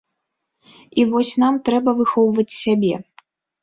І 1.03 1.05
вось 1.13 1.33
нам 1.45 1.61
трэба 1.71 1.97
выхоўваць 2.03 2.51
сябе. 2.65 2.95